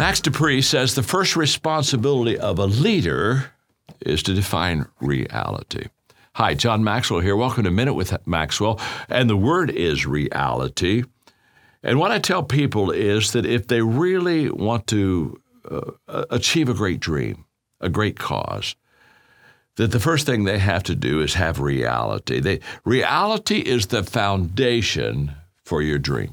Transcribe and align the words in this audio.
Max 0.00 0.18
De 0.18 0.30
Pree 0.30 0.62
says 0.62 0.94
the 0.94 1.02
first 1.02 1.36
responsibility 1.36 2.38
of 2.38 2.58
a 2.58 2.64
leader 2.64 3.52
is 4.00 4.22
to 4.22 4.32
define 4.32 4.86
reality. 4.98 5.88
Hi, 6.36 6.54
John 6.54 6.82
Maxwell 6.82 7.20
here. 7.20 7.36
Welcome 7.36 7.64
to 7.64 7.70
Minute 7.70 7.92
with 7.92 8.16
Maxwell. 8.26 8.80
And 9.10 9.28
the 9.28 9.36
word 9.36 9.68
is 9.68 10.06
reality. 10.06 11.04
And 11.82 11.98
what 11.98 12.12
I 12.12 12.18
tell 12.18 12.42
people 12.42 12.90
is 12.90 13.32
that 13.32 13.44
if 13.44 13.66
they 13.66 13.82
really 13.82 14.48
want 14.48 14.86
to 14.86 15.38
uh, 15.70 16.24
achieve 16.30 16.70
a 16.70 16.74
great 16.74 17.00
dream, 17.00 17.44
a 17.78 17.90
great 17.90 18.18
cause, 18.18 18.76
that 19.76 19.92
the 19.92 20.00
first 20.00 20.24
thing 20.24 20.44
they 20.44 20.60
have 20.60 20.84
to 20.84 20.94
do 20.94 21.20
is 21.20 21.34
have 21.34 21.60
reality. 21.60 22.40
They, 22.40 22.60
reality 22.86 23.58
is 23.58 23.88
the 23.88 24.02
foundation 24.02 25.34
for 25.62 25.82
your 25.82 25.98
dream. 25.98 26.32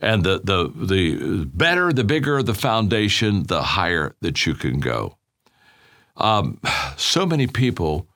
And 0.00 0.24
the, 0.24 0.40
the, 0.42 0.72
the 0.74 1.44
better, 1.46 1.92
the 1.92 2.04
bigger 2.04 2.42
the 2.42 2.54
foundation, 2.54 3.44
the 3.44 3.62
higher 3.62 4.14
that 4.20 4.46
you 4.46 4.54
can 4.54 4.78
go. 4.78 5.16
Um, 6.16 6.60
so 6.96 7.26
many 7.26 7.46
people, 7.46 8.06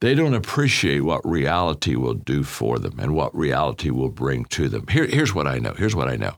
they 0.00 0.14
don't 0.14 0.34
appreciate 0.34 1.00
what 1.00 1.26
reality 1.26 1.96
will 1.96 2.14
do 2.14 2.42
for 2.42 2.78
them 2.78 2.98
and 2.98 3.14
what 3.14 3.34
reality 3.34 3.90
will 3.90 4.10
bring 4.10 4.44
to 4.46 4.68
them. 4.68 4.86
Here, 4.88 5.06
here's 5.06 5.34
what 5.34 5.46
I 5.46 5.58
know. 5.58 5.74
Here's 5.74 5.96
what 5.96 6.08
I 6.08 6.16
know. 6.16 6.36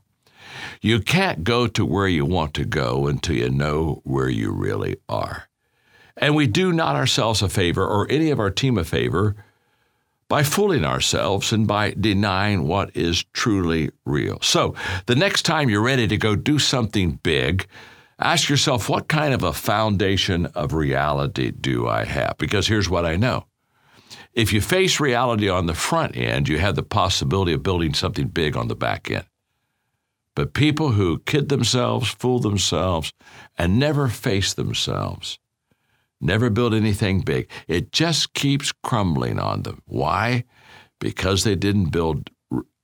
You 0.81 0.99
can't 0.99 1.43
go 1.43 1.67
to 1.67 1.85
where 1.85 2.07
you 2.07 2.25
want 2.25 2.53
to 2.55 2.65
go 2.65 3.07
until 3.07 3.35
you 3.35 3.49
know 3.49 4.01
where 4.03 4.29
you 4.29 4.51
really 4.51 4.97
are. 5.07 5.49
And 6.17 6.35
we 6.35 6.47
do 6.47 6.71
not 6.71 6.95
ourselves 6.95 7.41
a 7.41 7.49
favor 7.49 7.85
or 7.85 8.09
any 8.09 8.31
of 8.31 8.39
our 8.39 8.51
team 8.51 8.77
a 8.77 8.83
favor 8.83 9.35
by 10.31 10.43
fooling 10.43 10.85
ourselves 10.85 11.51
and 11.51 11.67
by 11.67 11.91
denying 11.99 12.65
what 12.65 12.95
is 12.95 13.25
truly 13.33 13.89
real. 14.05 14.39
So, 14.41 14.75
the 15.05 15.13
next 15.13 15.41
time 15.41 15.69
you're 15.69 15.81
ready 15.81 16.07
to 16.07 16.15
go 16.15 16.37
do 16.37 16.57
something 16.57 17.19
big, 17.21 17.67
ask 18.17 18.47
yourself 18.47 18.87
what 18.87 19.09
kind 19.09 19.33
of 19.33 19.43
a 19.43 19.51
foundation 19.51 20.45
of 20.55 20.71
reality 20.71 21.51
do 21.51 21.85
I 21.85 22.05
have? 22.05 22.37
Because 22.37 22.65
here's 22.65 22.89
what 22.89 23.05
I 23.05 23.17
know. 23.17 23.45
If 24.31 24.53
you 24.53 24.61
face 24.61 25.01
reality 25.01 25.49
on 25.49 25.65
the 25.65 25.73
front 25.73 26.15
end, 26.15 26.47
you 26.47 26.59
have 26.59 26.77
the 26.77 26.83
possibility 26.83 27.51
of 27.51 27.61
building 27.61 27.93
something 27.93 28.29
big 28.29 28.55
on 28.55 28.69
the 28.69 28.75
back 28.75 29.11
end. 29.11 29.25
But 30.33 30.53
people 30.53 30.91
who 30.91 31.19
kid 31.25 31.49
themselves, 31.49 32.07
fool 32.09 32.39
themselves, 32.39 33.11
and 33.57 33.77
never 33.77 34.07
face 34.07 34.53
themselves, 34.53 35.39
never 36.21 36.49
build 36.49 36.73
anything 36.73 37.21
big. 37.21 37.49
It 37.67 37.91
just 37.91 38.33
keeps 38.33 38.71
crumbling 38.71 39.39
on 39.39 39.63
them. 39.63 39.81
Why? 39.85 40.45
Because 40.99 41.43
they 41.43 41.55
didn't 41.55 41.89
build 41.89 42.29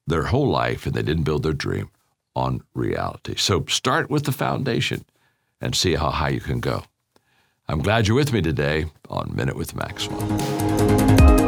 their 0.07 0.23
whole 0.23 0.49
life 0.49 0.85
and 0.85 0.95
they 0.95 1.03
didn't 1.03 1.23
build 1.23 1.43
their 1.43 1.53
dream 1.53 1.89
on 2.35 2.61
reality. 2.73 3.35
So 3.37 3.65
start 3.67 4.09
with 4.09 4.25
the 4.25 4.31
foundation 4.31 5.05
and 5.59 5.75
see 5.75 5.95
how 5.95 6.11
high 6.11 6.29
you 6.29 6.39
can 6.39 6.59
go. 6.59 6.83
I'm 7.67 7.79
glad 7.79 8.07
you're 8.07 8.15
with 8.15 8.31
me 8.31 8.41
today 8.41 8.85
on 9.09 9.35
Minute 9.35 9.57
with 9.57 9.75
Maxwell. 9.75 11.46